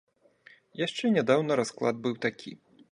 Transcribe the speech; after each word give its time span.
Яшчэ 0.85 1.11
нядаўна 1.19 1.59
расклад 1.61 1.95
быў 2.07 2.21
такі. 2.27 2.51